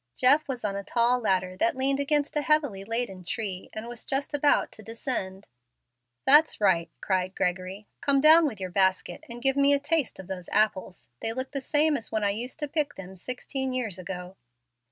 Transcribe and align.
Jeff 0.15 0.47
was 0.47 0.65
on 0.65 0.75
a 0.75 0.83
tall 0.83 1.19
ladder 1.19 1.55
that 1.55 1.75
leaned 1.75 1.99
against 1.99 2.35
a 2.35 2.41
heavily 2.41 2.83
laden 2.83 3.23
tree, 3.23 3.69
and 3.71 3.87
was 3.87 4.03
just 4.03 4.33
about 4.33 4.71
to 4.71 4.81
descend. 4.81 5.47
"That's 6.25 6.59
right," 6.59 6.89
cried 7.01 7.35
Gregory; 7.35 7.87
"come 8.01 8.19
down 8.19 8.47
with 8.47 8.59
your 8.59 8.71
basket 8.71 9.23
and 9.29 9.43
give 9.43 9.55
me 9.55 9.73
a 9.73 9.79
taste 9.79 10.19
of 10.19 10.25
those 10.25 10.49
apples. 10.51 11.09
They 11.19 11.33
look 11.33 11.51
the 11.51 11.61
same 11.61 11.95
as 11.95 12.11
when 12.11 12.23
I 12.23 12.31
used 12.31 12.57
to 12.61 12.67
pick 12.67 12.95
them 12.95 13.15
sixteen 13.15 13.73
years 13.73 13.99
ago." 13.99 14.37